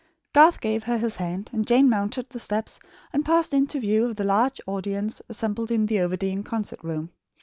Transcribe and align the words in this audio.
Garth 0.33 0.59
gave 0.61 0.85
her 0.85 0.97
his 0.97 1.17
hand, 1.17 1.51
and 1.53 1.67
Jane 1.67 1.87
mounted 1.87 2.27
the 2.31 2.39
steps 2.39 2.79
and 3.13 3.23
passed 3.23 3.53
into 3.53 3.79
view 3.79 4.05
of 4.05 4.15
the 4.15 4.23
large 4.23 4.59
audience 4.65 5.21
assembled 5.29 5.69
in 5.69 5.85
the 5.85 5.99
Overdene 5.99 6.41
concert 6.43 6.79
room. 6.83 7.11